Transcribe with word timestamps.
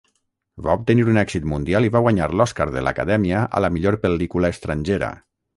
Va 0.67 0.71
obtenir 0.79 1.05
un 1.11 1.19
èxit 1.23 1.45
mundial 1.51 1.87
i 1.89 1.93
va 1.97 2.01
guanyar 2.07 2.29
l'Òscar 2.41 2.69
de 2.77 2.85
l'Acadèmia 2.87 3.45
a 3.59 3.65
la 3.67 3.73
millor 3.77 4.03
pel·lícula 4.07 4.53
estrangera. 4.59 5.17